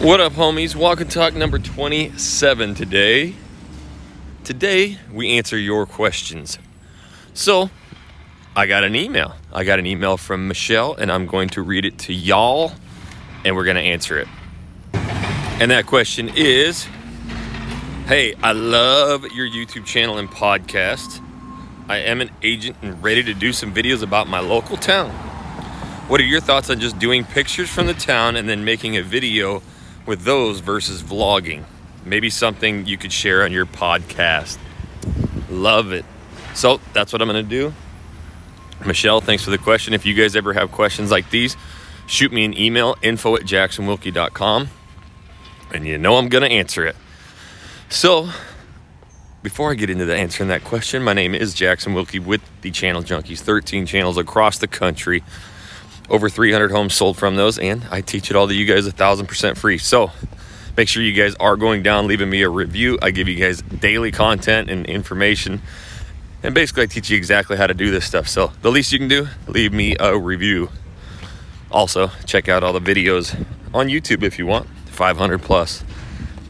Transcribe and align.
What 0.00 0.18
up, 0.18 0.32
homies? 0.32 0.74
Walk 0.74 1.02
and 1.02 1.10
Talk 1.10 1.34
number 1.34 1.58
27 1.58 2.74
today. 2.74 3.34
Today, 4.44 4.98
we 5.12 5.36
answer 5.36 5.58
your 5.58 5.84
questions. 5.84 6.58
So, 7.34 7.68
I 8.56 8.64
got 8.64 8.82
an 8.82 8.96
email. 8.96 9.36
I 9.52 9.64
got 9.64 9.78
an 9.78 9.84
email 9.84 10.16
from 10.16 10.48
Michelle, 10.48 10.94
and 10.94 11.12
I'm 11.12 11.26
going 11.26 11.50
to 11.50 11.60
read 11.60 11.84
it 11.84 11.98
to 11.98 12.14
y'all, 12.14 12.72
and 13.44 13.54
we're 13.54 13.66
going 13.66 13.76
to 13.76 13.82
answer 13.82 14.18
it. 14.18 14.26
And 14.94 15.70
that 15.70 15.84
question 15.84 16.30
is 16.34 16.88
Hey, 18.06 18.32
I 18.42 18.52
love 18.52 19.30
your 19.32 19.46
YouTube 19.46 19.84
channel 19.84 20.16
and 20.16 20.30
podcast. 20.30 21.22
I 21.90 21.98
am 21.98 22.22
an 22.22 22.30
agent 22.40 22.78
and 22.80 23.02
ready 23.02 23.22
to 23.24 23.34
do 23.34 23.52
some 23.52 23.74
videos 23.74 24.02
about 24.02 24.28
my 24.28 24.40
local 24.40 24.78
town. 24.78 25.10
What 26.08 26.22
are 26.22 26.24
your 26.24 26.40
thoughts 26.40 26.70
on 26.70 26.80
just 26.80 26.98
doing 26.98 27.22
pictures 27.22 27.68
from 27.68 27.86
the 27.86 27.92
town 27.92 28.36
and 28.36 28.48
then 28.48 28.64
making 28.64 28.96
a 28.96 29.02
video 29.02 29.62
with 30.10 30.24
those 30.24 30.60
versus 30.60 31.02
vlogging? 31.02 31.64
Maybe 32.04 32.28
something 32.28 32.84
you 32.84 32.98
could 32.98 33.12
share 33.12 33.44
on 33.44 33.52
your 33.52 33.64
podcast. 33.64 34.58
Love 35.48 35.92
it. 35.92 36.04
So 36.54 36.80
that's 36.92 37.12
what 37.12 37.22
I'm 37.22 37.28
going 37.28 37.42
to 37.42 37.48
do. 37.48 37.72
Michelle, 38.84 39.22
thanks 39.22 39.44
for 39.44 39.50
the 39.50 39.58
question. 39.58 39.94
If 39.94 40.04
you 40.04 40.12
guys 40.12 40.36
ever 40.36 40.52
have 40.52 40.72
questions 40.72 41.10
like 41.10 41.30
these, 41.30 41.56
shoot 42.06 42.32
me 42.32 42.44
an 42.44 42.58
email 42.58 42.96
info 43.02 43.36
at 43.36 43.42
jacksonwilkey.com 43.42 44.68
and 45.72 45.86
you 45.86 45.98
know 45.98 46.16
I'm 46.16 46.28
going 46.28 46.42
to 46.42 46.50
answer 46.50 46.86
it. 46.86 46.96
So, 47.88 48.30
before 49.42 49.70
I 49.70 49.74
get 49.74 49.90
into 49.90 50.04
the 50.04 50.16
answering 50.16 50.48
that 50.48 50.64
question, 50.64 51.02
my 51.02 51.12
name 51.12 51.34
is 51.34 51.54
Jackson 51.54 51.94
Wilkey 51.94 52.24
with 52.24 52.40
the 52.60 52.70
Channel 52.70 53.02
Junkies, 53.02 53.40
13 53.40 53.86
channels 53.86 54.18
across 54.18 54.58
the 54.58 54.68
country, 54.68 55.22
over 56.10 56.28
300 56.28 56.70
homes 56.70 56.94
sold 56.94 57.16
from 57.16 57.36
those, 57.36 57.58
and 57.58 57.86
I 57.90 58.00
teach 58.00 58.30
it 58.30 58.36
all 58.36 58.48
to 58.48 58.54
you 58.54 58.66
guys 58.66 58.86
a 58.86 58.92
thousand 58.92 59.26
percent 59.26 59.56
free. 59.56 59.78
So, 59.78 60.10
make 60.76 60.88
sure 60.88 61.02
you 61.02 61.12
guys 61.12 61.34
are 61.36 61.56
going 61.56 61.82
down, 61.82 62.06
leaving 62.06 62.28
me 62.28 62.42
a 62.42 62.48
review. 62.48 62.98
I 63.00 63.12
give 63.12 63.28
you 63.28 63.36
guys 63.36 63.62
daily 63.62 64.10
content 64.10 64.68
and 64.68 64.84
information, 64.86 65.62
and 66.42 66.54
basically, 66.54 66.82
I 66.82 66.86
teach 66.86 67.10
you 67.10 67.16
exactly 67.16 67.56
how 67.56 67.66
to 67.66 67.74
do 67.74 67.90
this 67.90 68.04
stuff. 68.04 68.28
So, 68.28 68.52
the 68.62 68.70
least 68.70 68.92
you 68.92 68.98
can 68.98 69.08
do, 69.08 69.28
leave 69.46 69.72
me 69.72 69.96
a 70.00 70.18
review. 70.18 70.70
Also, 71.70 72.08
check 72.26 72.48
out 72.48 72.64
all 72.64 72.72
the 72.72 72.80
videos 72.80 73.34
on 73.72 73.86
YouTube 73.86 74.24
if 74.24 74.38
you 74.38 74.46
want, 74.46 74.68
500 74.86 75.40
plus. 75.40 75.84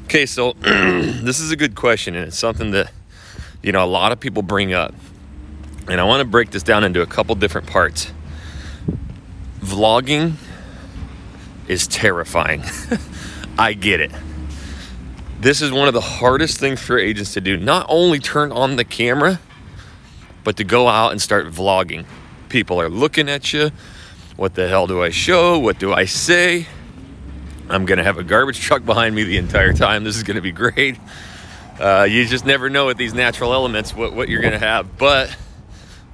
Okay, 0.05 0.27
so 0.27 0.53
this 0.61 1.39
is 1.39 1.51
a 1.53 1.57
good 1.57 1.75
question, 1.75 2.17
and 2.17 2.29
it's 2.29 2.39
something 2.39 2.71
that 2.71 2.91
you 3.63 3.73
know 3.73 3.85
a 3.85 3.87
lot 3.87 4.11
of 4.11 4.19
people 4.19 4.43
bring 4.43 4.73
up, 4.73 4.95
and 5.89 6.01
I 6.01 6.05
want 6.05 6.21
to 6.21 6.25
break 6.25 6.51
this 6.51 6.63
down 6.63 6.83
into 6.83 7.03
a 7.03 7.07
couple 7.07 7.35
different 7.35 7.67
parts. 7.67 8.11
Vlogging 9.61 10.35
is 11.69 11.87
terrifying. 11.87 12.63
I 13.59 13.75
get 13.75 14.01
it. 14.01 14.11
This 15.41 15.63
is 15.63 15.73
one 15.73 15.89
of 15.89 15.95
the 15.95 16.01
hardest 16.01 16.59
things 16.59 16.81
for 16.81 16.99
agents 16.99 17.35
to 17.35 17.41
do. 17.41 17.57
Not 17.57 17.87
only 17.89 18.19
turn 18.19 18.53
on 18.53 18.77
the 18.77 18.85
camera, 18.85 19.41
but 20.45 20.57
to 20.57 20.65
go 20.65 20.89
out 20.89 21.13
and 21.13 21.21
start 21.21 21.47
vlogging. 21.47 22.07
People 22.49 22.81
are 22.81 22.89
looking 22.89 23.29
at 23.29 23.53
you. 23.53 23.71
What 24.37 24.55
the 24.55 24.69
hell 24.69 24.87
do 24.87 25.03
I 25.03 25.11
show? 25.11 25.59
What 25.59 25.79
do 25.79 25.93
I 25.93 26.07
say? 26.07 26.67
I'm 27.69 27.87
going 27.87 27.99
to 27.99 28.05
have 28.05 28.19
a 28.19 28.25
garbage 28.25 28.61
truck 28.61 28.85
behind 28.85 29.15
me 29.15 29.25
the 29.25 29.37
entire 29.37 29.73
time. 29.73 30.05
This 30.05 30.17
is 30.17 30.23
going 30.23 30.37
to 30.37 30.43
be 30.43 30.53
great. 30.53 30.99
Uh, 31.79 32.07
you 32.09 32.27
just 32.27 32.45
never 32.45 32.69
know 32.69 32.87
with 32.87 32.97
these 32.97 33.15
natural 33.15 33.55
elements 33.55 33.95
what, 33.95 34.13
what 34.13 34.29
you're 34.29 34.43
going 34.43 34.53
to 34.53 34.59
have. 34.59 34.99
But 34.99 35.35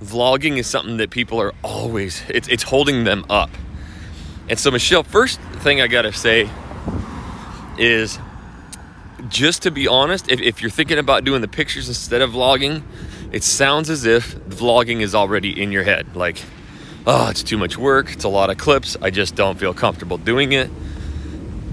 vlogging 0.02 0.58
is 0.58 0.66
something 0.66 0.98
that 0.98 1.10
people 1.10 1.40
are 1.40 1.52
always, 1.62 2.22
it's, 2.28 2.48
it's 2.48 2.62
holding 2.62 3.04
them 3.04 3.24
up. 3.28 3.50
And 4.48 4.58
so, 4.58 4.70
Michelle, 4.70 5.02
first 5.02 5.40
thing 5.60 5.80
I 5.80 5.86
got 5.86 6.02
to 6.02 6.12
say 6.12 6.48
is 7.78 8.18
just 9.28 9.62
to 9.62 9.70
be 9.70 9.88
honest, 9.88 10.30
if, 10.30 10.40
if 10.40 10.62
you're 10.62 10.70
thinking 10.70 10.98
about 10.98 11.24
doing 11.24 11.40
the 11.40 11.48
pictures 11.48 11.88
instead 11.88 12.22
of 12.22 12.30
vlogging, 12.30 12.82
it 13.32 13.42
sounds 13.42 13.90
as 13.90 14.04
if 14.04 14.36
vlogging 14.48 15.00
is 15.00 15.14
already 15.14 15.60
in 15.60 15.72
your 15.72 15.82
head. 15.82 16.14
Like, 16.14 16.42
oh, 17.06 17.28
it's 17.28 17.42
too 17.42 17.58
much 17.58 17.76
work, 17.76 18.12
it's 18.12 18.24
a 18.24 18.28
lot 18.28 18.50
of 18.50 18.58
clips, 18.58 18.96
I 19.00 19.10
just 19.10 19.34
don't 19.34 19.58
feel 19.58 19.74
comfortable 19.74 20.18
doing 20.18 20.52
it 20.52 20.70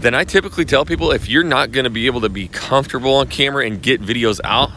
then 0.03 0.13
I 0.13 0.25
typically 0.25 0.66
tell 0.66 0.83
people 0.83 1.12
if 1.12 1.29
you're 1.29 1.45
not 1.45 1.72
going 1.72 1.85
to 1.85 1.89
be 1.89 2.07
able 2.07 2.22
to 2.22 2.29
be 2.29 2.50
comfortable 2.50 3.16
on 3.16 3.28
camera 3.28 3.66
and 3.66 3.81
get 3.81 4.01
videos 4.01 4.41
out, 4.44 4.69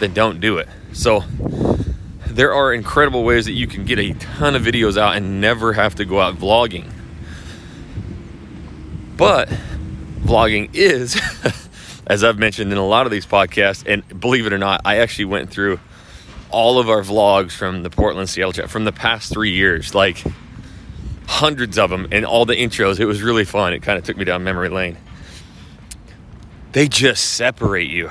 then 0.00 0.12
don't 0.12 0.38
do 0.38 0.58
it. 0.58 0.68
So 0.92 1.24
there 2.30 2.54
are 2.54 2.72
incredible 2.72 3.24
ways 3.24 3.44
that 3.46 3.52
you 3.52 3.66
can 3.66 3.84
get 3.84 3.98
a 3.98 4.12
ton 4.14 4.54
of 4.54 4.62
videos 4.62 4.96
out 4.96 5.16
and 5.16 5.40
never 5.40 5.72
have 5.72 5.94
to 5.96 6.04
go 6.04 6.20
out 6.20 6.36
vlogging. 6.36 6.90
But 9.16 9.48
vlogging 10.20 10.70
is, 10.72 11.20
as 12.06 12.24
I've 12.24 12.38
mentioned 12.38 12.72
in 12.72 12.78
a 12.78 12.86
lot 12.86 13.06
of 13.06 13.12
these 13.12 13.26
podcasts, 13.26 13.84
and 13.86 14.20
believe 14.20 14.46
it 14.46 14.52
or 14.52 14.58
not, 14.58 14.80
I 14.84 14.98
actually 14.98 15.26
went 15.26 15.50
through 15.50 15.80
all 16.50 16.78
of 16.78 16.88
our 16.88 17.02
vlogs 17.02 17.52
from 17.52 17.82
the 17.82 17.90
Portland 17.90 18.28
Seattle 18.28 18.52
chat 18.52 18.70
from 18.70 18.84
the 18.84 18.92
past 18.92 19.32
three 19.32 19.52
years. 19.52 19.94
Like, 19.94 20.24
hundreds 21.30 21.78
of 21.78 21.90
them 21.90 22.08
and 22.10 22.26
all 22.26 22.44
the 22.44 22.56
intros. 22.56 22.98
It 22.98 23.06
was 23.06 23.22
really 23.22 23.44
fun. 23.44 23.72
It 23.72 23.82
kind 23.82 23.96
of 23.96 24.04
took 24.04 24.16
me 24.16 24.24
down 24.24 24.42
memory 24.42 24.68
lane. 24.68 24.98
They 26.72 26.88
just 26.88 27.34
separate 27.34 27.88
you. 27.88 28.10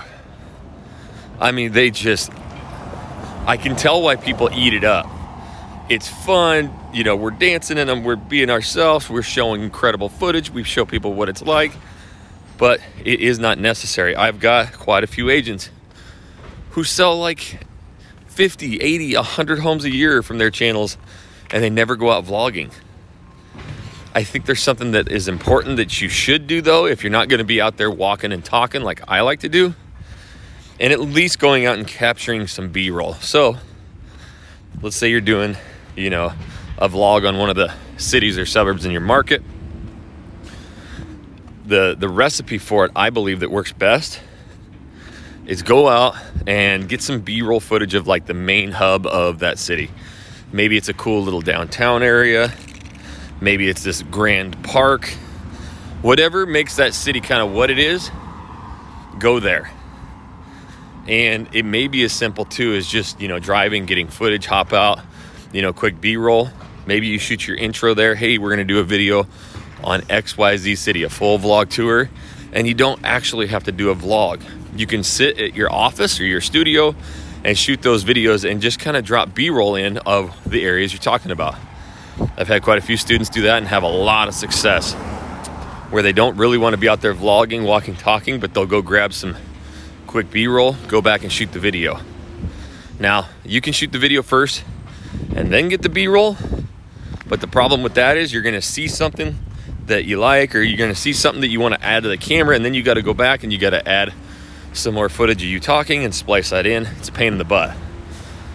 I 1.40 1.52
mean, 1.52 1.74
they 1.74 1.91
just, 1.91 2.31
I 3.49 3.57
can 3.57 3.75
tell 3.75 4.03
why 4.03 4.15
people 4.15 4.51
eat 4.53 4.75
it 4.75 4.83
up. 4.83 5.09
It's 5.89 6.07
fun. 6.07 6.71
You 6.93 7.03
know, 7.03 7.15
we're 7.15 7.31
dancing 7.31 7.79
in 7.79 7.87
them, 7.87 8.03
we're 8.03 8.15
being 8.15 8.51
ourselves, 8.51 9.09
we're 9.09 9.23
showing 9.23 9.63
incredible 9.63 10.07
footage, 10.07 10.51
we 10.51 10.63
show 10.63 10.85
people 10.85 11.15
what 11.15 11.29
it's 11.29 11.41
like, 11.41 11.71
but 12.59 12.79
it 13.03 13.21
is 13.21 13.39
not 13.39 13.57
necessary. 13.57 14.15
I've 14.15 14.39
got 14.39 14.73
quite 14.73 15.03
a 15.03 15.07
few 15.07 15.31
agents 15.31 15.71
who 16.71 16.83
sell 16.83 17.19
like 17.19 17.65
50, 18.27 18.81
80, 18.81 19.15
100 19.15 19.57
homes 19.57 19.83
a 19.83 19.89
year 19.89 20.21
from 20.21 20.37
their 20.37 20.51
channels 20.51 20.99
and 21.49 21.63
they 21.63 21.71
never 21.71 21.95
go 21.95 22.11
out 22.11 22.25
vlogging. 22.25 22.71
I 24.13 24.25
think 24.25 24.45
there's 24.45 24.61
something 24.61 24.91
that 24.91 25.11
is 25.11 25.27
important 25.27 25.77
that 25.77 25.99
you 25.99 26.07
should 26.07 26.45
do 26.45 26.61
though 26.61 26.85
if 26.85 27.03
you're 27.03 27.11
not 27.11 27.29
going 27.29 27.39
to 27.39 27.45
be 27.45 27.59
out 27.59 27.77
there 27.77 27.89
walking 27.89 28.31
and 28.31 28.45
talking 28.45 28.83
like 28.83 29.01
I 29.07 29.21
like 29.21 29.39
to 29.39 29.49
do. 29.49 29.73
And 30.79 30.94
at 30.94 31.00
least 31.00 31.40
going 31.40 31.66
out 31.66 31.78
and 31.78 31.88
capturing 31.88 32.47
some 32.47 32.69
B-roll. 32.69 33.16
So, 33.16 33.57
let's 34.81 34.95
say 34.95 35.09
you're 35.09 35.22
doing, 35.22 35.57
you 35.95 36.09
know, 36.09 36.31
a 36.78 36.88
vlog 36.88 37.28
on 37.28 37.38
one 37.38 37.50
of 37.50 37.56
the 37.56 37.73
cities 37.97 38.38
or 38.38 38.45
suburbs 38.45 38.85
in 38.85 38.91
your 38.91 39.01
market. 39.01 39.41
The 41.66 41.95
the 42.00 42.09
recipe 42.09 42.57
for 42.57 42.85
it, 42.85 42.91
I 42.95 43.09
believe 43.09 43.41
that 43.41 43.51
works 43.51 43.73
best 43.73 44.22
is 45.45 45.62
go 45.62 45.88
out 45.88 46.16
and 46.47 46.88
get 46.88 47.01
some 47.01 47.22
B-roll 47.22 47.59
footage 47.59 47.94
of 47.94 48.07
like 48.07 48.25
the 48.25 48.34
main 48.34 48.72
hub 48.72 49.06
of 49.06 49.40
that 49.40 49.59
city. 49.59 49.91
Maybe 50.51 50.78
it's 50.78 50.90
a 50.90 50.94
cool 50.94 51.23
little 51.23 51.41
downtown 51.41 52.01
area 52.01 52.53
Maybe 53.41 53.69
it's 53.69 53.84
this 53.84 54.01
grand 54.03 54.61
park. 54.63 55.07
Whatever 56.01 56.46
makes 56.46 56.75
that 56.75 56.94
city 56.94 57.22
kind 57.22 57.41
of 57.41 57.51
what 57.51 57.69
it 57.69 57.79
is, 57.79 58.11
go 59.17 59.40
there. 59.40 59.72
And 61.09 61.50
it 61.53 61.66
may 61.66 61.88
be 61.88 62.03
as 62.03 62.14
simple 62.14 62.46
too 62.46 62.75
as 62.75 62.88
just, 62.88 63.20
you 63.20 63.28
know, 63.28 63.40
driving, 63.40 63.88
getting 63.88 64.08
footage, 64.08 64.46
hop 64.46 64.74
out, 64.74 65.00
you 65.52 65.64
know, 65.64 65.74
quick 65.74 66.00
B 66.00 66.18
roll. 66.18 66.50
Maybe 66.86 67.08
you 67.08 67.18
shoot 67.18 67.47
your 67.47 67.58
intro 67.58 67.96
there. 67.96 68.14
Hey, 68.14 68.38
we're 68.38 68.50
going 68.50 68.59
to 68.59 68.74
do 68.74 68.80
a 68.80 68.84
video 68.84 69.25
on 69.84 70.02
XYZ 70.02 70.78
City, 70.78 71.02
a 71.02 71.09
full 71.09 71.40
vlog 71.40 71.70
tour. 71.70 72.12
And 72.53 72.68
you 72.68 72.75
don't 72.75 73.03
actually 73.03 73.47
have 73.47 73.64
to 73.64 73.72
do 73.72 73.90
a 73.90 73.96
vlog. 73.96 74.44
You 74.75 74.86
can 74.86 75.03
sit 75.03 75.40
at 75.40 75.56
your 75.56 75.74
office 75.74 76.20
or 76.20 76.25
your 76.25 76.42
studio 76.42 76.96
and 77.44 77.58
shoot 77.58 77.81
those 77.81 78.03
videos 78.03 78.47
and 78.47 78.62
just 78.62 78.78
kind 78.78 78.96
of 78.96 79.03
drop 79.03 79.34
B 79.34 79.50
roll 79.50 79.74
in 79.76 79.97
of 80.00 80.36
the 80.47 80.64
areas 80.64 80.94
you're 80.94 81.02
talking 81.02 81.31
about. 81.31 81.56
I've 82.38 82.47
had 82.47 82.62
quite 82.62 82.78
a 82.78 82.81
few 82.81 82.97
students 82.97 83.31
do 83.31 83.41
that 83.44 83.58
and 83.58 83.68
have 83.68 83.81
a 83.81 83.88
lot 83.88 84.28
of 84.28 84.36
success 84.36 84.94
where 85.90 86.03
they 86.03 86.14
don't 86.14 86.38
really 86.38 86.59
want 86.59 86.74
to 86.74 86.78
be 86.78 86.88
out 86.88 87.02
there 87.02 87.16
vlogging, 87.16 87.66
walking, 87.66 87.96
talking, 87.96 88.40
but 88.40 88.53
they'll 88.53 88.67
go 88.67 88.84
grab 88.84 89.12
some 89.12 89.35
quick 90.09 90.32
B 90.32 90.47
roll, 90.47 90.76
go 90.88 91.03
back 91.03 91.22
and 91.22 91.32
shoot 91.32 91.52
the 91.52 91.59
video. 91.59 92.00
Now, 93.00 93.29
you 93.46 93.61
can 93.61 93.73
shoot 93.73 93.91
the 93.91 94.00
video 94.00 94.23
first 94.23 94.64
and 95.35 95.53
then 95.53 95.70
get 95.70 95.84
the 95.84 95.90
B 95.90 96.08
roll, 96.08 96.35
but 97.28 97.41
the 97.41 97.47
problem 97.47 97.84
with 97.84 97.94
that 97.94 98.17
is 98.17 98.34
you're 98.34 98.41
going 98.41 98.56
to 98.56 98.61
see 98.61 98.88
something 98.88 99.38
that 99.85 100.06
you 100.06 100.17
like 100.17 100.56
or 100.56 100.61
you're 100.61 100.79
going 100.79 100.91
to 100.91 101.00
see 101.00 101.14
something 101.14 101.41
that 101.41 101.50
you 101.50 101.59
want 101.59 101.76
to 101.76 101.85
add 101.85 102.02
to 102.03 102.09
the 102.09 102.17
camera 102.17 102.56
and 102.56 102.66
then 102.66 102.73
you 102.73 102.82
got 102.82 102.96
to 102.96 103.03
go 103.03 103.14
back 103.14 103.44
and 103.44 103.53
you 103.53 103.59
got 103.59 103.70
to 103.70 103.88
add 103.88 104.11
some 104.73 104.96
more 104.96 105.09
footage 105.09 105.44
of 105.44 105.47
you 105.47 105.59
talking 105.59 106.03
and 106.03 106.16
splice 106.16 106.50
that 106.50 106.66
in. 106.66 106.88
It's 106.97 107.09
a 107.09 107.12
pain 107.12 107.34
in 107.34 107.38
the 107.38 107.46
butt. 107.46 107.78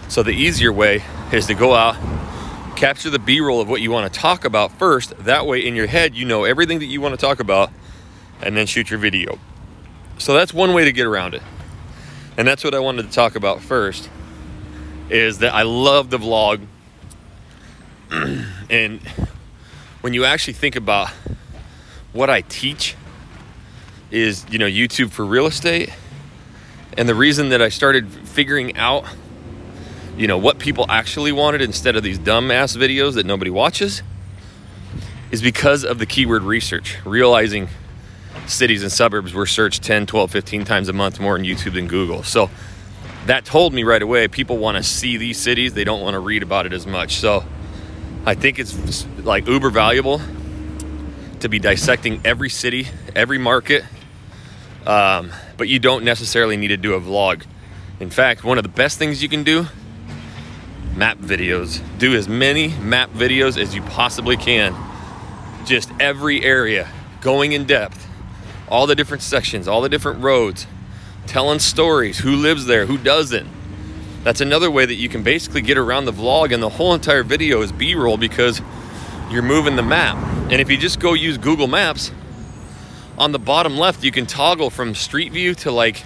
So 0.09 0.23
the 0.23 0.31
easier 0.31 0.73
way 0.73 1.03
is 1.31 1.45
to 1.47 1.53
go 1.53 1.73
out 1.73 1.95
capture 2.75 3.09
the 3.09 3.19
b-roll 3.19 3.61
of 3.61 3.69
what 3.69 3.79
you 3.79 3.89
want 3.89 4.11
to 4.11 4.19
talk 4.19 4.43
about 4.43 4.69
first 4.77 5.17
that 5.19 5.45
way 5.45 5.65
in 5.65 5.75
your 5.75 5.87
head 5.87 6.13
you 6.13 6.25
know 6.25 6.43
everything 6.43 6.79
that 6.79 6.87
you 6.87 6.99
want 6.99 7.17
to 7.17 7.17
talk 7.17 7.39
about 7.39 7.71
and 8.41 8.57
then 8.57 8.67
shoot 8.67 8.89
your 8.89 8.99
video 8.99 9.39
so 10.17 10.33
that's 10.33 10.53
one 10.53 10.73
way 10.73 10.85
to 10.85 10.91
get 10.91 11.05
around 11.05 11.33
it 11.33 11.41
and 12.37 12.47
that's 12.47 12.63
what 12.63 12.73
i 12.73 12.79
wanted 12.79 13.03
to 13.03 13.11
talk 13.11 13.35
about 13.35 13.61
first 13.61 14.09
is 15.09 15.39
that 15.39 15.53
i 15.53 15.63
love 15.63 16.09
the 16.09 16.17
vlog 16.17 16.65
and 18.69 19.01
when 20.01 20.13
you 20.13 20.25
actually 20.25 20.53
think 20.53 20.75
about 20.75 21.09
what 22.13 22.29
i 22.29 22.41
teach 22.41 22.95
is, 24.11 24.45
you 24.49 24.57
know, 24.57 24.65
YouTube 24.65 25.11
for 25.11 25.25
real 25.25 25.45
estate. 25.45 25.89
And 26.97 27.09
the 27.09 27.15
reason 27.15 27.49
that 27.49 27.61
I 27.61 27.69
started 27.69 28.09
figuring 28.09 28.77
out, 28.77 29.05
you 30.17 30.27
know, 30.27 30.37
what 30.37 30.59
people 30.59 30.85
actually 30.89 31.31
wanted 31.31 31.61
instead 31.61 31.95
of 31.95 32.03
these 32.03 32.17
dumbass 32.17 32.77
videos 32.77 33.15
that 33.15 33.25
nobody 33.25 33.51
watches 33.51 34.01
is 35.31 35.41
because 35.41 35.83
of 35.83 35.99
the 35.99 36.05
keyword 36.05 36.43
research, 36.43 36.97
realizing 37.03 37.67
cities 38.47 38.83
and 38.83 38.91
suburbs 38.91 39.33
were 39.33 39.45
searched 39.45 39.83
10, 39.83 40.05
12, 40.05 40.31
15 40.31 40.65
times 40.65 40.89
a 40.89 40.93
month 40.93 41.19
more 41.19 41.35
on 41.35 41.41
YouTube 41.41 41.73
than 41.73 41.87
Google. 41.87 42.23
So 42.23 42.49
that 43.25 43.45
told 43.45 43.73
me 43.73 43.83
right 43.83 44.01
away 44.01 44.27
people 44.27 44.57
want 44.57 44.77
to 44.77 44.83
see 44.83 45.17
these 45.17 45.39
cities, 45.39 45.73
they 45.73 45.83
don't 45.83 46.01
want 46.01 46.13
to 46.13 46.19
read 46.19 46.43
about 46.43 46.65
it 46.65 46.73
as 46.73 46.85
much. 46.85 47.15
So 47.15 47.43
I 48.25 48.35
think 48.35 48.59
it's 48.59 49.05
like 49.19 49.47
uber 49.47 49.69
valuable 49.69 50.21
to 51.39 51.49
be 51.49 51.59
dissecting 51.59 52.21
every 52.23 52.49
city, 52.49 52.87
every 53.15 53.37
market, 53.37 53.83
um, 54.85 55.31
but 55.57 55.67
you 55.67 55.79
don't 55.79 56.03
necessarily 56.03 56.57
need 56.57 56.69
to 56.69 56.77
do 56.77 56.93
a 56.93 57.01
vlog. 57.01 57.43
In 57.99 58.09
fact, 58.09 58.43
one 58.43 58.57
of 58.57 58.63
the 58.63 58.69
best 58.69 58.97
things 58.97 59.23
you 59.23 59.29
can 59.29 59.43
do 59.43 59.67
map 60.95 61.17
videos. 61.17 61.81
Do 61.99 62.15
as 62.15 62.27
many 62.27 62.69
map 62.69 63.09
videos 63.11 63.61
as 63.61 63.75
you 63.75 63.81
possibly 63.81 64.37
can. 64.37 64.75
Just 65.65 65.91
every 65.99 66.43
area, 66.43 66.89
going 67.21 67.51
in 67.51 67.65
depth, 67.65 68.07
all 68.67 68.87
the 68.87 68.95
different 68.95 69.23
sections, 69.23 69.67
all 69.67 69.81
the 69.81 69.89
different 69.89 70.21
roads, 70.21 70.67
telling 71.27 71.59
stories, 71.59 72.19
who 72.19 72.35
lives 72.35 72.65
there, 72.65 72.85
who 72.85 72.97
doesn't. 72.97 73.47
That's 74.23 74.41
another 74.41 74.71
way 74.71 74.85
that 74.85 74.95
you 74.95 75.09
can 75.09 75.23
basically 75.23 75.61
get 75.61 75.77
around 75.77 76.05
the 76.05 76.13
vlog, 76.13 76.53
and 76.53 76.61
the 76.61 76.69
whole 76.69 76.93
entire 76.93 77.23
video 77.23 77.61
is 77.61 77.71
B 77.71 77.95
roll 77.95 78.17
because 78.17 78.61
you're 79.29 79.43
moving 79.43 79.75
the 79.75 79.83
map. 79.83 80.17
And 80.51 80.53
if 80.53 80.69
you 80.69 80.77
just 80.77 80.99
go 80.99 81.13
use 81.13 81.37
Google 81.37 81.67
Maps, 81.67 82.11
on 83.17 83.31
the 83.31 83.39
bottom 83.39 83.77
left, 83.77 84.03
you 84.03 84.11
can 84.11 84.25
toggle 84.25 84.69
from 84.69 84.93
street 84.93 85.31
view 85.31 85.53
to 85.55 85.71
like 85.71 86.03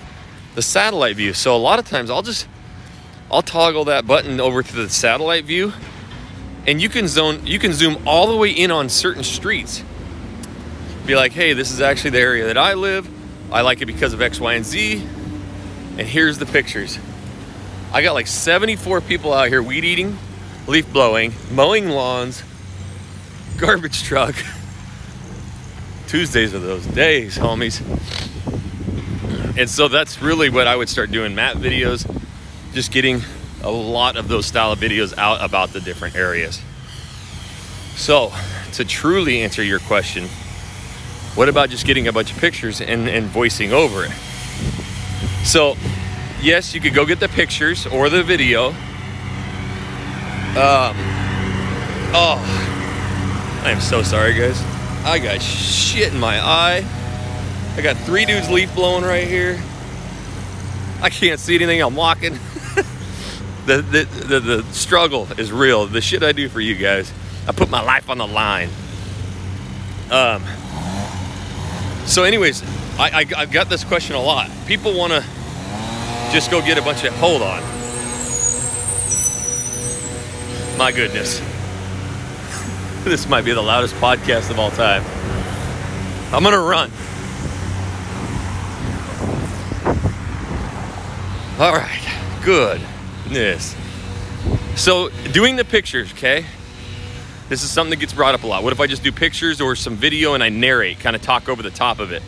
the 0.55 0.61
satellite 0.61 1.15
view. 1.15 1.33
So 1.33 1.55
a 1.55 1.57
lot 1.57 1.79
of 1.79 1.85
times 1.85 2.09
I'll 2.09 2.21
just 2.21 2.47
I'll 3.31 3.41
toggle 3.41 3.85
that 3.85 4.05
button 4.05 4.39
over 4.39 4.61
to 4.63 4.75
the 4.75 4.89
satellite 4.89 5.45
view 5.45 5.73
and 6.67 6.81
you 6.81 6.89
can 6.89 7.07
zone 7.07 7.45
you 7.45 7.59
can 7.59 7.73
zoom 7.73 7.97
all 8.05 8.27
the 8.27 8.35
way 8.35 8.51
in 8.51 8.71
on 8.71 8.89
certain 8.89 9.23
streets. 9.23 9.83
Be 11.09 11.15
like, 11.15 11.31
"Hey, 11.31 11.53
this 11.53 11.71
is 11.71 11.81
actually 11.81 12.11
the 12.11 12.19
area 12.19 12.45
that 12.45 12.57
I 12.59 12.75
live. 12.75 13.09
I 13.51 13.61
like 13.61 13.81
it 13.81 13.87
because 13.87 14.13
of 14.13 14.21
X, 14.21 14.39
Y, 14.39 14.53
and 14.53 14.63
Z." 14.63 15.03
And 15.97 16.07
here's 16.07 16.37
the 16.37 16.45
pictures. 16.45 16.99
I 17.91 18.03
got 18.03 18.13
like 18.13 18.27
74 18.27 19.01
people 19.01 19.33
out 19.33 19.47
here 19.47 19.63
weed 19.63 19.83
eating, 19.85 20.19
leaf 20.67 20.93
blowing, 20.93 21.33
mowing 21.51 21.89
lawns, 21.89 22.43
garbage 23.57 24.03
truck. 24.03 24.35
Tuesdays 26.05 26.53
are 26.53 26.59
those 26.59 26.85
days, 26.85 27.39
homies. 27.39 27.81
And 29.57 29.67
so 29.67 29.87
that's 29.87 30.21
really 30.21 30.51
what 30.51 30.67
I 30.67 30.75
would 30.75 30.89
start 30.89 31.09
doing 31.09 31.33
map 31.33 31.55
videos, 31.55 32.05
just 32.75 32.91
getting 32.91 33.23
a 33.63 33.71
lot 33.71 34.15
of 34.15 34.27
those 34.27 34.45
style 34.45 34.73
of 34.73 34.79
videos 34.79 35.17
out 35.17 35.43
about 35.43 35.73
the 35.73 35.81
different 35.81 36.15
areas. 36.15 36.61
So, 37.95 38.31
to 38.73 38.85
truly 38.85 39.41
answer 39.41 39.63
your 39.63 39.79
question, 39.79 40.29
what 41.35 41.49
about 41.49 41.69
just 41.69 41.85
getting 41.85 42.07
a 42.07 42.13
bunch 42.13 42.31
of 42.31 42.37
pictures 42.37 42.81
and, 42.81 43.07
and 43.07 43.25
voicing 43.27 43.71
over 43.71 44.05
it? 44.05 44.11
So, 45.43 45.75
yes, 46.41 46.73
you 46.73 46.81
could 46.81 46.93
go 46.93 47.05
get 47.05 47.19
the 47.19 47.29
pictures 47.29 47.87
or 47.87 48.09
the 48.09 48.23
video. 48.23 48.69
Um, 50.49 50.95
oh, 52.13 52.41
I 53.63 53.71
am 53.71 53.79
so 53.79 54.03
sorry, 54.03 54.33
guys. 54.33 54.61
I 55.05 55.19
got 55.19 55.41
shit 55.41 56.13
in 56.13 56.19
my 56.19 56.39
eye. 56.39 56.85
I 57.77 57.81
got 57.81 57.95
three 57.97 58.25
dudes 58.25 58.49
leaf 58.49 58.73
blowing 58.75 59.03
right 59.03 59.27
here. 59.27 59.61
I 61.01 61.09
can't 61.09 61.39
see 61.39 61.55
anything. 61.55 61.81
I'm 61.81 61.95
walking. 61.95 62.33
the, 63.65 63.81
the, 63.81 64.03
the, 64.03 64.39
the 64.39 64.63
struggle 64.73 65.27
is 65.37 65.51
real. 65.51 65.85
The 65.85 66.01
shit 66.01 66.23
I 66.23 66.33
do 66.33 66.49
for 66.49 66.59
you 66.59 66.75
guys. 66.75 67.13
I 67.47 67.53
put 67.53 67.69
my 67.69 67.81
life 67.81 68.09
on 68.09 68.17
the 68.17 68.27
line. 68.27 68.69
Um, 70.11 70.43
so, 72.09 72.23
anyways, 72.23 72.63
I, 72.97 73.21
I, 73.21 73.25
I've 73.37 73.51
got 73.51 73.69
this 73.69 73.83
question 73.83 74.15
a 74.15 74.21
lot. 74.21 74.49
People 74.65 74.97
want 74.97 75.13
to 75.13 75.21
just 76.31 76.49
go 76.49 76.59
get 76.61 76.77
a 76.77 76.81
bunch 76.81 77.03
of. 77.03 77.13
Hold 77.15 77.41
on. 77.41 77.61
My 80.77 80.91
goodness. 80.91 81.39
this 83.03 83.29
might 83.29 83.45
be 83.45 83.53
the 83.53 83.61
loudest 83.61 83.95
podcast 83.95 84.49
of 84.49 84.57
all 84.59 84.71
time. 84.71 85.03
I'm 86.33 86.43
gonna 86.43 86.59
run. 86.59 86.91
All 91.59 91.73
right, 91.73 92.41
goodness. 92.43 93.75
So, 94.75 95.09
doing 95.31 95.57
the 95.57 95.65
pictures, 95.65 96.11
okay? 96.13 96.45
This 97.49 97.63
is 97.63 97.71
something 97.71 97.89
that 97.89 97.99
gets 97.99 98.13
brought 98.13 98.35
up 98.35 98.43
a 98.43 98.47
lot. 98.47 98.63
What 98.63 98.73
if 98.73 98.79
I 98.79 98.85
just 98.85 99.03
do 99.03 99.11
pictures 99.11 99.59
or 99.59 99.75
some 99.75 99.95
video 99.95 100.35
and 100.35 100.43
I 100.43 100.49
narrate, 100.49 100.99
kind 100.99 101.15
of 101.15 101.23
talk 101.23 101.49
over 101.49 101.63
the 101.63 101.71
top 101.71 101.99
of 101.99 102.11
it? 102.11 102.21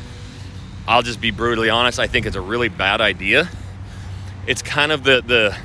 I'll 0.88 1.04
just 1.04 1.22
be 1.22 1.30
brutally 1.30 1.70
honest. 1.70 2.00
I 2.00 2.08
think 2.08 2.26
it's 2.26 2.36
a 2.36 2.42
really 2.42 2.70
bad 2.70 3.02
idea. 3.02 3.48
It's 4.48 4.64
kind 4.64 4.92
of 4.92 5.04
the 5.04 5.22
the 5.22 5.56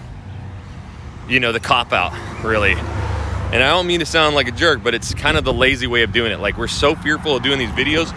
you 1.27 1.41
know 1.41 1.53
the 1.53 1.61
cop 1.61 1.95
out, 1.95 2.13
really. 2.45 2.73
And 2.73 3.63
I 3.63 3.71
don't 3.71 3.87
mean 3.87 4.01
to 4.01 4.07
sound 4.07 4.35
like 4.35 4.47
a 4.47 4.53
jerk, 4.53 4.83
but 4.83 4.95
it's 4.95 5.15
kind 5.15 5.39
of 5.39 5.45
the 5.45 5.55
lazy 5.55 5.87
way 5.87 6.03
of 6.03 6.13
doing 6.13 6.33
it. 6.33 6.39
Like 6.39 6.59
we're 6.59 6.69
so 6.69 6.95
fearful 6.95 7.37
of 7.37 7.43
doing 7.43 7.59
these 7.59 7.71
videos 7.71 8.15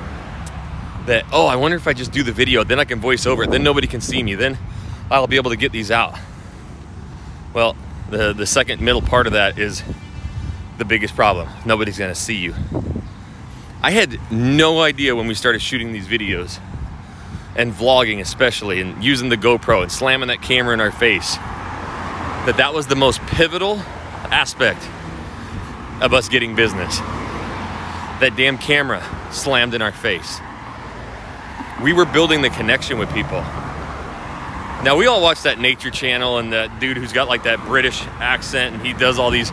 that 1.06 1.24
oh, 1.32 1.48
I 1.48 1.56
wonder 1.56 1.78
if 1.78 1.88
I 1.88 1.94
just 1.94 2.12
do 2.12 2.22
the 2.22 2.34
video, 2.34 2.66
then 2.66 2.82
I 2.82 2.84
can 2.84 3.00
voice 3.00 3.26
over 3.26 3.44
it, 3.44 3.50
then 3.50 3.64
nobody 3.64 3.88
can 3.88 4.02
see 4.02 4.22
me, 4.22 4.36
then 4.36 4.58
I'll 5.10 5.26
be 5.26 5.38
able 5.38 5.52
to 5.52 5.58
get 5.58 5.72
these 5.72 5.90
out. 5.90 6.20
Well, 7.54 7.78
the 8.10 8.34
the 8.34 8.46
second 8.46 8.82
middle 8.82 9.02
part 9.02 9.26
of 9.26 9.34
that 9.34 9.58
is 9.58 9.84
the 10.80 10.86
biggest 10.86 11.16
problem. 11.16 11.48
Nobody's 11.66 12.00
gonna 12.00 12.16
see 12.16 12.38
you. 12.38 12.56
I 13.84 13.92
had 13.92 14.20
no 14.32 14.82
idea 14.82 15.16
when 15.16 15.28
we 15.28 15.34
started 15.34 15.62
shooting 15.62 15.92
these 15.92 16.08
videos 16.08 16.60
and 17.56 17.74
vlogging 17.74 18.20
especially 18.20 18.82
and 18.82 19.04
using 19.04 19.30
the 19.30 19.38
GoPro 19.38 19.82
and 19.82 19.92
slamming 19.92 20.30
that 20.30 20.42
camera 20.42 20.74
in 20.74 20.80
our 20.80 20.92
face 20.92 21.36
that 22.46 22.56
that 22.58 22.74
was 22.74 22.88
the 22.88 22.96
most 22.96 23.22
pivotal 23.28 23.78
aspect 24.32 24.82
of 26.02 26.14
us 26.14 26.30
getting 26.30 26.56
business. 26.56 27.00
That 28.20 28.34
damn 28.36 28.58
camera 28.58 29.04
slammed 29.32 29.74
in 29.74 29.82
our 29.82 29.92
face. 29.92 30.40
We 31.84 31.94
were 31.94 32.06
building 32.06 32.42
the 32.42 32.50
connection 32.50 32.98
with 32.98 33.14
people. 33.14 33.42
Now 34.82 34.96
we 34.98 35.08
all 35.08 35.22
watch 35.22 35.44
that 35.44 35.60
nature 35.60 35.92
channel 35.92 36.38
and 36.38 36.54
that 36.54 36.80
dude 36.80 36.98
who's 36.98 37.12
got 37.12 37.28
like 37.28 37.44
that 37.44 37.60
British 37.66 38.02
accent 38.20 38.76
and 38.76 38.86
he 38.86 38.94
does 38.94 39.20
all 39.20 39.30
these 39.30 39.52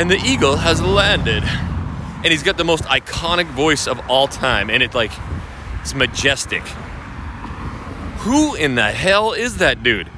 and 0.00 0.10
the 0.10 0.16
eagle 0.24 0.56
has 0.56 0.80
landed. 0.80 1.44
And 1.44 2.26
he's 2.26 2.42
got 2.42 2.56
the 2.56 2.64
most 2.64 2.84
iconic 2.84 3.44
voice 3.48 3.86
of 3.86 4.00
all 4.08 4.26
time 4.26 4.70
and 4.70 4.82
it's 4.82 4.94
like 4.94 5.12
it's 5.82 5.94
majestic. 5.94 6.62
Who 8.20 8.54
in 8.54 8.76
the 8.76 8.90
hell 8.90 9.32
is 9.32 9.58
that 9.58 9.82
dude? 9.82 10.08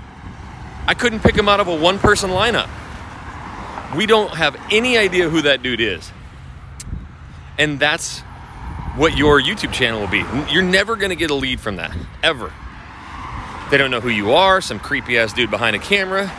I 0.86 0.94
couldn't 0.94 1.20
pick 1.20 1.34
him 1.34 1.48
out 1.48 1.58
of 1.58 1.66
a 1.66 1.74
one 1.74 1.98
person 1.98 2.30
lineup. 2.30 2.68
We 3.96 4.06
don't 4.06 4.32
have 4.34 4.56
any 4.70 4.96
idea 4.96 5.28
who 5.28 5.42
that 5.42 5.64
dude 5.64 5.80
is. 5.80 6.12
And 7.58 7.80
that's 7.80 8.20
what 8.94 9.16
your 9.16 9.42
YouTube 9.42 9.72
channel 9.72 9.98
will 9.98 10.06
be. 10.06 10.24
You're 10.52 10.62
never 10.62 10.94
to 11.10 11.16
get 11.16 11.32
a 11.32 11.34
lead 11.34 11.58
from 11.58 11.76
that, 11.76 11.96
ever. 12.22 12.52
They 13.72 13.78
don't 13.78 13.90
know 13.90 14.00
who 14.00 14.10
you 14.10 14.32
are, 14.32 14.60
some 14.60 14.78
creepy 14.78 15.18
ass 15.18 15.32
dude 15.32 15.50
behind 15.50 15.74
a 15.74 15.80
camera. 15.80 16.30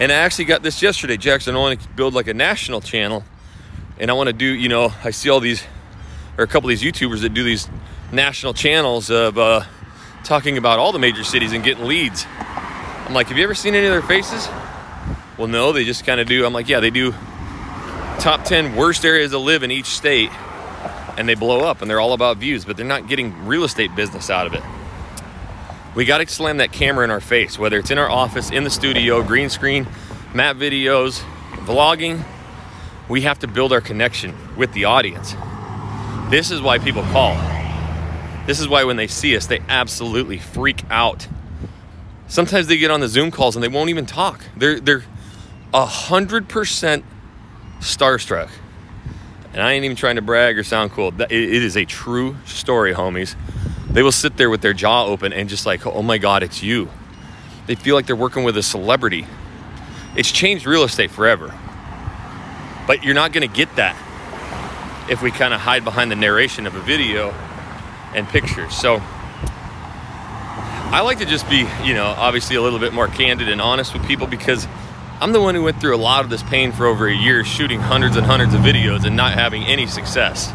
And 0.00 0.12
I 0.12 0.16
actually 0.16 0.44
got 0.44 0.62
this 0.62 0.80
yesterday, 0.80 1.16
Jackson. 1.16 1.56
I 1.56 1.58
want 1.58 1.80
to 1.80 1.88
build 1.90 2.14
like 2.14 2.28
a 2.28 2.34
national 2.34 2.80
channel. 2.80 3.24
And 3.98 4.12
I 4.12 4.14
want 4.14 4.28
to 4.28 4.32
do, 4.32 4.46
you 4.46 4.68
know, 4.68 4.92
I 5.02 5.10
see 5.10 5.28
all 5.28 5.40
these, 5.40 5.64
or 6.36 6.44
a 6.44 6.46
couple 6.46 6.70
of 6.70 6.78
these 6.78 6.82
YouTubers 6.82 7.22
that 7.22 7.34
do 7.34 7.42
these 7.42 7.68
national 8.12 8.54
channels 8.54 9.10
of 9.10 9.36
uh, 9.38 9.64
talking 10.22 10.56
about 10.56 10.78
all 10.78 10.92
the 10.92 11.00
major 11.00 11.24
cities 11.24 11.52
and 11.52 11.64
getting 11.64 11.84
leads. 11.84 12.26
I'm 12.28 13.12
like, 13.12 13.26
have 13.26 13.36
you 13.36 13.42
ever 13.42 13.56
seen 13.56 13.74
any 13.74 13.86
of 13.86 13.92
their 13.92 14.02
faces? 14.02 14.48
Well, 15.36 15.48
no, 15.48 15.72
they 15.72 15.84
just 15.84 16.06
kind 16.06 16.20
of 16.20 16.28
do. 16.28 16.46
I'm 16.46 16.52
like, 16.52 16.68
yeah, 16.68 16.78
they 16.78 16.90
do 16.90 17.12
top 18.20 18.44
10 18.44 18.76
worst 18.76 19.04
areas 19.04 19.32
to 19.32 19.38
live 19.38 19.64
in 19.64 19.72
each 19.72 19.86
state 19.86 20.30
and 21.16 21.28
they 21.28 21.34
blow 21.34 21.60
up 21.60 21.82
and 21.82 21.90
they're 21.90 22.00
all 22.00 22.12
about 22.12 22.36
views, 22.36 22.64
but 22.64 22.76
they're 22.76 22.86
not 22.86 23.08
getting 23.08 23.46
real 23.46 23.64
estate 23.64 23.94
business 23.96 24.30
out 24.30 24.46
of 24.46 24.54
it. 24.54 24.62
We 25.98 26.04
got 26.04 26.18
to 26.18 26.28
slam 26.28 26.58
that 26.58 26.70
camera 26.70 27.02
in 27.02 27.10
our 27.10 27.20
face, 27.20 27.58
whether 27.58 27.76
it's 27.76 27.90
in 27.90 27.98
our 27.98 28.08
office, 28.08 28.52
in 28.52 28.62
the 28.62 28.70
studio, 28.70 29.20
green 29.20 29.50
screen, 29.50 29.84
map 30.32 30.54
videos, 30.54 31.18
vlogging. 31.66 32.24
We 33.08 33.22
have 33.22 33.40
to 33.40 33.48
build 33.48 33.72
our 33.72 33.80
connection 33.80 34.32
with 34.56 34.72
the 34.74 34.84
audience. 34.84 35.34
This 36.30 36.52
is 36.52 36.62
why 36.62 36.78
people 36.78 37.02
call. 37.02 37.34
This 38.46 38.60
is 38.60 38.68
why 38.68 38.84
when 38.84 38.96
they 38.96 39.08
see 39.08 39.36
us, 39.36 39.48
they 39.48 39.58
absolutely 39.68 40.38
freak 40.38 40.84
out. 40.88 41.26
Sometimes 42.28 42.68
they 42.68 42.76
get 42.76 42.92
on 42.92 43.00
the 43.00 43.08
Zoom 43.08 43.32
calls 43.32 43.56
and 43.56 43.62
they 43.64 43.66
won't 43.66 43.90
even 43.90 44.06
talk. 44.06 44.40
They're 44.56 44.78
they're 44.78 45.02
a 45.74 45.84
hundred 45.84 46.48
percent 46.48 47.04
starstruck. 47.80 48.50
And 49.52 49.60
I 49.60 49.72
ain't 49.72 49.84
even 49.84 49.96
trying 49.96 50.14
to 50.14 50.22
brag 50.22 50.58
or 50.58 50.62
sound 50.62 50.92
cool. 50.92 51.12
It 51.22 51.32
is 51.32 51.76
a 51.76 51.84
true 51.84 52.36
story, 52.44 52.94
homies 52.94 53.34
They 53.98 54.04
will 54.04 54.12
sit 54.12 54.36
there 54.36 54.48
with 54.48 54.60
their 54.60 54.74
jaw 54.74 55.06
open 55.06 55.32
and 55.32 55.48
just 55.48 55.66
like, 55.66 55.84
oh 55.84 56.02
my 56.02 56.18
God, 56.18 56.44
it's 56.44 56.62
you. 56.62 56.88
They 57.66 57.74
feel 57.74 57.96
like 57.96 58.06
they're 58.06 58.14
working 58.14 58.44
with 58.44 58.56
a 58.56 58.62
celebrity. 58.62 59.26
It's 60.14 60.30
changed 60.30 60.66
real 60.66 60.84
estate 60.84 61.10
forever. 61.10 61.52
But 62.86 63.02
you're 63.02 63.16
not 63.16 63.32
going 63.32 63.50
to 63.50 63.52
get 63.52 63.74
that 63.74 63.96
if 65.10 65.20
we 65.20 65.32
kind 65.32 65.52
of 65.52 65.60
hide 65.60 65.82
behind 65.82 66.12
the 66.12 66.14
narration 66.14 66.64
of 66.64 66.76
a 66.76 66.80
video 66.80 67.30
and 68.14 68.28
pictures. 68.28 68.72
So 68.72 69.02
I 70.92 71.00
like 71.00 71.18
to 71.18 71.26
just 71.26 71.50
be, 71.50 71.66
you 71.82 71.94
know, 71.94 72.06
obviously 72.06 72.54
a 72.54 72.62
little 72.62 72.78
bit 72.78 72.92
more 72.92 73.08
candid 73.08 73.48
and 73.48 73.60
honest 73.60 73.94
with 73.94 74.06
people 74.06 74.28
because 74.28 74.68
I'm 75.20 75.32
the 75.32 75.40
one 75.40 75.56
who 75.56 75.64
went 75.64 75.80
through 75.80 75.96
a 75.96 75.98
lot 75.98 76.22
of 76.22 76.30
this 76.30 76.44
pain 76.44 76.70
for 76.70 76.86
over 76.86 77.08
a 77.08 77.16
year, 77.16 77.42
shooting 77.42 77.80
hundreds 77.80 78.14
and 78.14 78.24
hundreds 78.24 78.54
of 78.54 78.60
videos 78.60 79.04
and 79.04 79.16
not 79.16 79.32
having 79.32 79.64
any 79.64 79.88
success. 79.88 80.52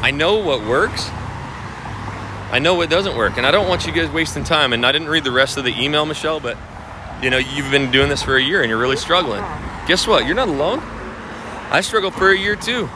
I 0.00 0.12
know 0.12 0.36
what 0.36 0.64
works. 0.64 1.10
I 2.50 2.58
know 2.58 2.80
it 2.82 2.90
doesn't 2.90 3.16
work, 3.16 3.36
and 3.36 3.46
I 3.46 3.50
don't 3.50 3.68
want 3.68 3.86
you 3.86 3.92
guys 3.92 4.10
wasting 4.10 4.44
time. 4.44 4.72
And 4.72 4.84
I 4.84 4.92
didn't 4.92 5.08
read 5.08 5.24
the 5.24 5.30
rest 5.30 5.56
of 5.56 5.64
the 5.64 5.72
email, 5.80 6.04
Michelle, 6.04 6.40
but 6.40 6.56
you 7.22 7.30
know, 7.30 7.38
you've 7.38 7.70
been 7.70 7.90
doing 7.90 8.08
this 8.08 8.22
for 8.22 8.36
a 8.36 8.42
year 8.42 8.62
and 8.62 8.70
you're 8.70 8.78
really 8.78 8.96
struggling. 8.96 9.42
Guess 9.86 10.06
what? 10.06 10.26
You're 10.26 10.34
not 10.34 10.48
alone. 10.48 10.80
I 11.70 11.82
struggled 11.82 12.14
for 12.14 12.30
a 12.30 12.36
year 12.36 12.56
too. 12.56 12.88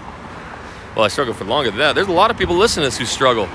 Well, 0.96 1.04
I 1.04 1.08
struggled 1.08 1.37
for 1.37 1.44
longer 1.44 1.70
than 1.70 1.78
that. 1.80 1.94
There's 1.94 2.08
a 2.08 2.12
lot 2.12 2.30
of 2.30 2.38
people 2.38 2.56
listening 2.56 2.84
to 2.84 2.87
this 2.88 2.99
who 2.99 3.04
struggle. 3.04 3.46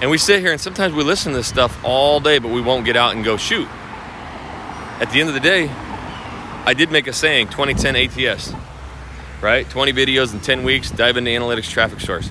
And 0.00 0.10
we 0.10 0.18
sit 0.18 0.40
here 0.40 0.52
and 0.52 0.60
sometimes 0.60 0.94
we 0.94 1.02
listen 1.04 1.32
to 1.32 1.38
this 1.38 1.46
stuff 1.46 1.78
all 1.84 2.20
day, 2.20 2.38
but 2.38 2.50
we 2.50 2.60
won't 2.60 2.84
get 2.84 2.96
out 2.96 3.14
and 3.14 3.24
go 3.24 3.36
shoot. 3.36 3.68
At 5.00 5.10
the 5.10 5.20
end 5.20 5.28
of 5.28 5.34
the 5.34 5.40
day, 5.40 5.68
I 6.64 6.74
did 6.74 6.90
make 6.90 7.06
a 7.06 7.12
saying 7.12 7.48
2010 7.48 7.96
ATS, 7.96 8.54
right? 9.42 9.68
20 9.68 9.92
videos 9.92 10.32
in 10.32 10.40
10 10.40 10.64
weeks, 10.64 10.90
dive 10.90 11.16
into 11.16 11.30
analytics 11.30 11.70
traffic 11.70 12.00
source. 12.00 12.30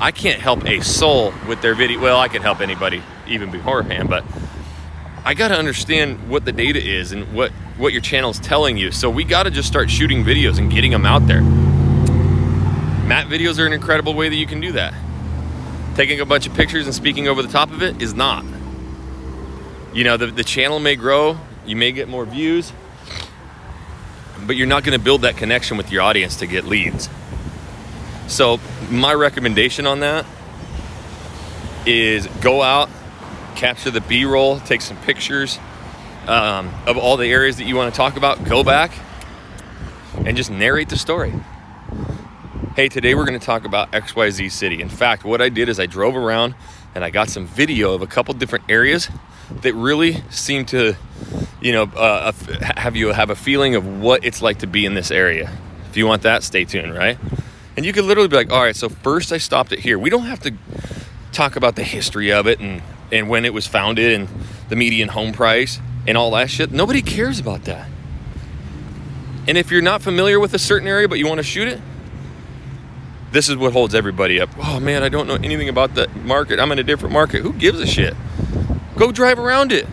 I 0.00 0.12
can't 0.12 0.40
help 0.40 0.64
a 0.64 0.80
soul 0.80 1.32
with 1.48 1.60
their 1.60 1.74
video. 1.74 2.00
Well, 2.00 2.18
I 2.18 2.28
can 2.28 2.42
help 2.42 2.60
anybody 2.60 3.02
even 3.26 3.50
beforehand, 3.50 4.08
but 4.08 4.24
I 5.24 5.34
got 5.34 5.48
to 5.48 5.58
understand 5.58 6.28
what 6.30 6.44
the 6.44 6.52
data 6.52 6.80
is 6.82 7.12
and 7.12 7.32
what 7.34 7.50
what 7.76 7.92
your 7.92 8.02
channel 8.02 8.30
is 8.30 8.38
telling 8.38 8.76
you. 8.76 8.92
So 8.92 9.10
we 9.10 9.24
got 9.24 9.44
to 9.44 9.50
just 9.50 9.68
start 9.68 9.90
shooting 9.90 10.24
videos 10.24 10.58
and 10.58 10.70
getting 10.70 10.90
them 10.90 11.06
out 11.06 11.26
there. 11.26 11.42
Map 11.42 13.26
videos 13.28 13.58
are 13.58 13.66
an 13.66 13.72
incredible 13.72 14.14
way 14.14 14.28
that 14.28 14.36
you 14.36 14.46
can 14.46 14.60
do 14.60 14.72
that. 14.72 14.94
Taking 15.94 16.20
a 16.20 16.26
bunch 16.26 16.46
of 16.46 16.54
pictures 16.54 16.86
and 16.86 16.94
speaking 16.94 17.26
over 17.26 17.42
the 17.42 17.48
top 17.48 17.70
of 17.70 17.82
it 17.82 18.02
is 18.02 18.14
not. 18.14 18.44
You 19.94 20.04
know, 20.04 20.16
the, 20.16 20.26
the 20.26 20.44
channel 20.44 20.78
may 20.78 20.94
grow, 20.94 21.38
you 21.66 21.74
may 21.74 21.92
get 21.92 22.08
more 22.08 22.24
views, 22.24 22.72
but 24.46 24.56
you're 24.56 24.66
not 24.66 24.84
going 24.84 24.96
to 24.96 25.02
build 25.02 25.22
that 25.22 25.36
connection 25.36 25.76
with 25.76 25.90
your 25.90 26.02
audience 26.02 26.36
to 26.36 26.46
get 26.46 26.64
leads. 26.64 27.08
So, 28.28 28.60
my 28.90 29.14
recommendation 29.14 29.86
on 29.86 30.00
that 30.00 30.26
is 31.86 32.26
go 32.42 32.60
out, 32.60 32.90
capture 33.56 33.90
the 33.90 34.02
B 34.02 34.26
roll, 34.26 34.60
take 34.60 34.82
some 34.82 34.98
pictures 34.98 35.58
um, 36.26 36.70
of 36.86 36.98
all 36.98 37.16
the 37.16 37.26
areas 37.26 37.56
that 37.56 37.64
you 37.64 37.74
want 37.74 37.92
to 37.92 37.96
talk 37.96 38.18
about, 38.18 38.44
go 38.44 38.62
back 38.62 38.92
and 40.14 40.36
just 40.36 40.50
narrate 40.50 40.90
the 40.90 40.98
story. 40.98 41.32
Hey, 42.76 42.88
today 42.90 43.14
we're 43.14 43.24
going 43.24 43.40
to 43.40 43.44
talk 43.44 43.64
about 43.64 43.90
XYZ 43.92 44.52
City. 44.52 44.82
In 44.82 44.90
fact, 44.90 45.24
what 45.24 45.40
I 45.40 45.48
did 45.48 45.70
is 45.70 45.80
I 45.80 45.86
drove 45.86 46.14
around 46.14 46.54
and 46.94 47.02
I 47.02 47.10
got 47.10 47.30
some 47.30 47.46
video 47.46 47.94
of 47.94 48.02
a 48.02 48.06
couple 48.06 48.34
different 48.34 48.66
areas 48.68 49.08
that 49.62 49.74
really 49.74 50.22
seem 50.28 50.66
to, 50.66 50.94
you 51.62 51.72
know, 51.72 51.84
uh, 51.84 52.32
have 52.76 52.94
you 52.94 53.08
have 53.08 53.30
a 53.30 53.36
feeling 53.36 53.74
of 53.74 53.86
what 53.86 54.22
it's 54.22 54.42
like 54.42 54.58
to 54.58 54.66
be 54.66 54.84
in 54.84 54.92
this 54.92 55.10
area. 55.10 55.50
If 55.88 55.96
you 55.96 56.06
want 56.06 56.22
that, 56.22 56.42
stay 56.42 56.66
tuned, 56.66 56.94
right? 56.94 57.18
And 57.78 57.86
you 57.86 57.92
could 57.92 58.06
literally 58.06 58.26
be 58.26 58.34
like, 58.34 58.50
all 58.50 58.60
right, 58.60 58.74
so 58.74 58.88
first 58.88 59.30
I 59.30 59.38
stopped 59.38 59.70
it 59.70 59.78
here. 59.78 60.00
We 60.00 60.10
don't 60.10 60.24
have 60.24 60.40
to 60.40 60.52
talk 61.30 61.54
about 61.54 61.76
the 61.76 61.84
history 61.84 62.32
of 62.32 62.48
it 62.48 62.58
and 62.58 62.82
and 63.12 63.28
when 63.28 63.44
it 63.44 63.54
was 63.54 63.68
founded 63.68 64.18
and 64.18 64.28
the 64.68 64.74
median 64.74 65.10
home 65.10 65.32
price 65.32 65.78
and 66.04 66.18
all 66.18 66.32
that 66.32 66.50
shit. 66.50 66.72
Nobody 66.72 67.02
cares 67.02 67.38
about 67.38 67.66
that. 67.66 67.88
And 69.46 69.56
if 69.56 69.70
you're 69.70 69.80
not 69.80 70.02
familiar 70.02 70.40
with 70.40 70.54
a 70.54 70.58
certain 70.58 70.88
area 70.88 71.06
but 71.06 71.20
you 71.20 71.28
want 71.28 71.38
to 71.38 71.44
shoot 71.44 71.68
it, 71.68 71.80
this 73.30 73.48
is 73.48 73.54
what 73.54 73.72
holds 73.72 73.94
everybody 73.94 74.40
up. 74.40 74.50
Oh 74.58 74.80
man, 74.80 75.04
I 75.04 75.08
don't 75.08 75.28
know 75.28 75.36
anything 75.36 75.68
about 75.68 75.94
the 75.94 76.08
market. 76.24 76.58
I'm 76.58 76.72
in 76.72 76.80
a 76.80 76.82
different 76.82 77.12
market. 77.12 77.42
Who 77.42 77.52
gives 77.52 77.78
a 77.78 77.86
shit? 77.86 78.16
Go 78.96 79.12
drive 79.12 79.38
around 79.38 79.70
it. 79.70 79.86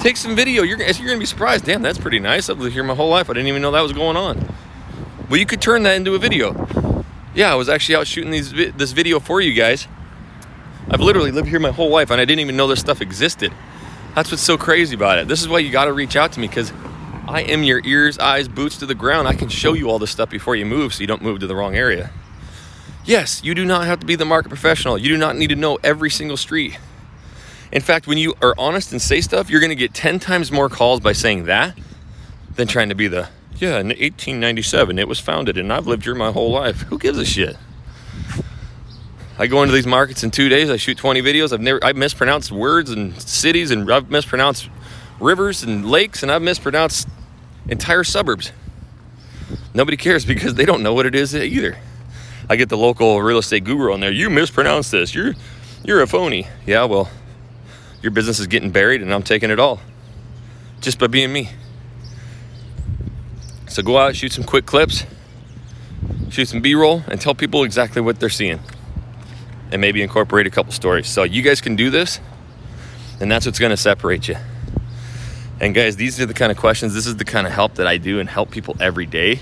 Take 0.00 0.18
some 0.18 0.36
video. 0.36 0.62
You're, 0.62 0.76
you're 0.76 0.92
going 0.92 1.16
to 1.16 1.18
be 1.18 1.24
surprised. 1.24 1.64
Damn, 1.64 1.80
that's 1.80 1.96
pretty 1.96 2.18
nice. 2.18 2.50
I've 2.50 2.58
lived 2.58 2.74
here 2.74 2.84
my 2.84 2.94
whole 2.94 3.08
life. 3.08 3.30
I 3.30 3.32
didn't 3.32 3.48
even 3.48 3.62
know 3.62 3.70
that 3.70 3.80
was 3.80 3.94
going 3.94 4.18
on. 4.18 4.54
Well, 5.30 5.38
you 5.38 5.46
could 5.46 5.62
turn 5.62 5.84
that 5.84 5.96
into 5.96 6.14
a 6.14 6.18
video. 6.18 7.04
Yeah, 7.34 7.52
I 7.52 7.54
was 7.54 7.70
actually 7.70 7.94
out 7.94 8.06
shooting 8.06 8.32
these 8.32 8.52
this 8.52 8.92
video 8.92 9.20
for 9.20 9.40
you 9.40 9.54
guys 9.54 9.86
I've 10.92 11.00
literally 11.00 11.30
lived 11.30 11.48
here 11.48 11.60
my 11.60 11.70
whole 11.70 11.88
life 11.88 12.10
and 12.10 12.20
I 12.20 12.24
didn't 12.24 12.40
even 12.40 12.56
know 12.56 12.66
this 12.66 12.80
stuff 12.80 13.00
existed. 13.00 13.52
That's 14.16 14.32
what's 14.32 14.42
so 14.42 14.58
crazy 14.58 14.96
about 14.96 15.18
it. 15.18 15.28
This 15.28 15.40
is 15.40 15.46
why 15.46 15.60
you 15.60 15.70
got 15.70 15.84
to 15.84 15.92
reach 15.92 16.16
out 16.16 16.32
to 16.32 16.40
me 16.40 16.48
because 16.48 16.72
I 17.28 17.42
am 17.42 17.62
your 17.62 17.80
ears, 17.84 18.18
eyes, 18.18 18.48
boots 18.48 18.78
to 18.78 18.86
the 18.86 18.94
ground. 18.96 19.28
I 19.28 19.34
can 19.34 19.48
show 19.48 19.72
you 19.72 19.88
all 19.88 20.00
this 20.00 20.10
stuff 20.10 20.30
before 20.30 20.56
you 20.56 20.66
move 20.66 20.92
so 20.92 21.02
you 21.02 21.06
don't 21.06 21.22
move 21.22 21.38
to 21.40 21.46
the 21.46 21.54
wrong 21.54 21.76
area. 21.76 22.10
Yes, 23.04 23.40
you 23.44 23.54
do 23.54 23.64
not 23.64 23.86
have 23.86 24.00
to 24.00 24.06
be 24.06 24.16
the 24.16 24.24
market 24.24 24.48
professional. 24.48 24.98
You 24.98 25.10
do 25.10 25.16
not 25.16 25.36
need 25.36 25.50
to 25.50 25.56
know 25.56 25.78
every 25.84 26.10
single 26.10 26.36
street. 26.36 26.76
In 27.70 27.80
fact, 27.80 28.08
when 28.08 28.18
you 28.18 28.34
are 28.42 28.54
honest 28.58 28.90
and 28.90 29.00
say 29.00 29.20
stuff, 29.20 29.48
you're 29.48 29.60
going 29.60 29.70
to 29.70 29.76
get 29.76 29.94
10 29.94 30.18
times 30.18 30.50
more 30.50 30.68
calls 30.68 30.98
by 30.98 31.12
saying 31.12 31.44
that 31.44 31.78
than 32.56 32.66
trying 32.66 32.88
to 32.88 32.96
be 32.96 33.06
the, 33.06 33.28
yeah, 33.60 33.78
in 33.78 33.88
1897 33.88 34.98
it 34.98 35.08
was 35.08 35.20
founded 35.20 35.58
and 35.58 35.72
I've 35.72 35.86
lived 35.86 36.04
here 36.04 36.14
my 36.14 36.32
whole 36.32 36.50
life. 36.50 36.82
Who 36.82 36.98
gives 36.98 37.18
a 37.18 37.24
shit? 37.24 37.56
I 39.38 39.46
go 39.46 39.62
into 39.62 39.74
these 39.74 39.86
markets 39.86 40.22
in 40.22 40.30
two 40.30 40.50
days. 40.50 40.68
I 40.68 40.76
shoot 40.76 40.98
20 40.98 41.22
videos. 41.22 41.52
I've 41.52 41.62
never 41.62 41.82
I've 41.82 41.96
mispronounced 41.96 42.52
words 42.52 42.90
and 42.90 43.20
cities, 43.22 43.70
and 43.70 43.90
I've 43.90 44.10
mispronounced 44.10 44.68
rivers 45.18 45.62
and 45.62 45.90
lakes, 45.90 46.22
and 46.22 46.30
I've 46.30 46.42
mispronounced 46.42 47.08
entire 47.66 48.04
suburbs. 48.04 48.52
Nobody 49.72 49.96
cares 49.96 50.26
because 50.26 50.54
they 50.54 50.66
don't 50.66 50.82
know 50.82 50.92
what 50.92 51.06
it 51.06 51.14
is 51.14 51.34
either. 51.34 51.78
I 52.50 52.56
get 52.56 52.68
the 52.68 52.76
local 52.76 53.22
real 53.22 53.38
estate 53.38 53.64
guru 53.64 53.92
on 53.92 54.00
there. 54.00 54.12
You 54.12 54.28
mispronounced 54.28 54.90
this. 54.92 55.14
You're 55.14 55.34
you're 55.84 56.02
a 56.02 56.06
phony. 56.06 56.46
Yeah, 56.66 56.84
well, 56.84 57.08
your 58.02 58.10
business 58.10 58.40
is 58.40 58.46
getting 58.46 58.70
buried, 58.70 59.00
and 59.00 59.14
I'm 59.14 59.22
taking 59.22 59.50
it 59.50 59.58
all 59.58 59.80
just 60.82 60.98
by 60.98 61.06
being 61.06 61.32
me. 61.32 61.48
So 63.70 63.84
go 63.84 63.96
out, 63.96 64.16
shoot 64.16 64.32
some 64.32 64.42
quick 64.42 64.66
clips, 64.66 65.04
shoot 66.28 66.46
some 66.46 66.60
B-roll, 66.60 67.04
and 67.06 67.20
tell 67.20 67.36
people 67.36 67.62
exactly 67.62 68.02
what 68.02 68.18
they're 68.18 68.28
seeing 68.28 68.58
and 69.70 69.80
maybe 69.80 70.02
incorporate 70.02 70.48
a 70.48 70.50
couple 70.50 70.72
stories. 70.72 71.06
So 71.06 71.22
you 71.22 71.40
guys 71.40 71.60
can 71.60 71.76
do 71.76 71.88
this, 71.88 72.18
and 73.20 73.30
that's 73.30 73.46
what's 73.46 73.60
to 73.60 73.76
separate 73.76 74.26
you. 74.26 74.36
And 75.60 75.72
guys, 75.72 75.94
these 75.94 76.20
are 76.20 76.26
the 76.26 76.34
kind 76.34 76.50
of 76.50 76.58
questions, 76.58 76.94
this 76.94 77.06
is 77.06 77.14
the 77.16 77.24
kind 77.24 77.46
of 77.46 77.52
help 77.52 77.76
that 77.76 77.86
I 77.86 77.96
do 77.96 78.18
and 78.18 78.28
help 78.28 78.50
people 78.50 78.76
every 78.80 79.06
day, 79.06 79.38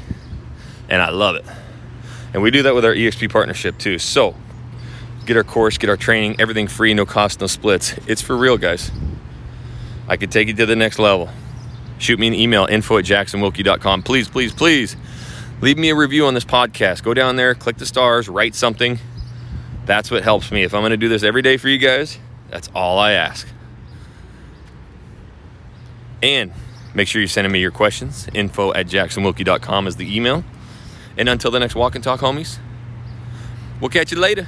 and 0.91 1.01
I 1.01 1.09
love 1.09 1.37
it. 1.37 1.47
And 2.35 2.43
we 2.43 2.51
do 2.51 2.65
that 2.65 2.75
with 2.75 2.85
our 2.85 2.95
EXP 2.95 3.33
partnership 3.33 3.79
too. 3.79 3.99
So 3.99 4.35
get 5.25 5.39
our 5.39 5.45
course, 5.45 5.79
get 5.79 5.89
our 5.89 5.97
training, 5.97 6.37
everything 6.39 6.69
free, 6.69 6.93
no 6.93 7.07
cost, 7.07 7.41
no 7.41 7.47
splits. 7.47 7.95
It's 8.07 8.21
for 8.21 8.37
real, 8.37 8.59
guys. 8.59 8.91
I 10.07 10.19
could 10.19 10.31
take 10.31 10.49
you 10.49 10.55
to 10.55 10.67
the 10.67 10.77
next 10.77 10.99
level. 10.99 11.31
Shoot 11.99 12.19
me 12.19 12.29
an 12.29 12.35
email, 12.35 12.67
info 12.67 12.99
at 12.99 13.05
jacksonwilkey.com. 13.05 14.03
Please, 14.03 14.29
please, 14.29 14.53
please 14.53 14.97
leave 15.61 15.79
me 15.79 15.91
a 15.91 15.95
review 15.95 16.27
on 16.27 16.35
this 16.35 16.45
podcast. 16.45 17.03
Go 17.03 17.15
down 17.15 17.37
there, 17.37 17.55
click 17.55 17.77
the 17.77 17.87
stars, 17.87 18.29
write 18.29 18.55
something 18.55 18.99
that's 19.89 20.11
what 20.11 20.23
helps 20.23 20.53
me. 20.53 20.63
If 20.63 20.75
I'm 20.75 20.83
going 20.83 20.91
to 20.91 20.99
do 20.99 21.09
this 21.09 21.23
every 21.23 21.41
day 21.41 21.57
for 21.57 21.69
you 21.69 21.79
guys, 21.79 22.19
that's 22.51 22.69
all 22.75 22.99
I 22.99 23.13
ask. 23.13 23.49
And 26.23 26.53
make 26.95 27.09
sure 27.09 27.23
you're 27.23 27.29
sending 27.29 27.51
me 27.51 27.61
your 27.61 27.71
questions. 27.71 28.29
Info 28.35 28.73
at 28.75 28.87
jacksonwilkey.com 28.87 29.87
is 29.87 29.97
the 29.97 30.15
email. 30.15 30.45
And 31.17 31.29
until 31.29 31.51
the 31.51 31.59
next 31.59 31.75
walk 31.75 31.95
and 31.95 32.05
talk, 32.05 32.21
homies, 32.21 32.59
we'll 33.81 33.89
catch 33.89 34.13
you 34.13 34.19
later. 34.19 34.47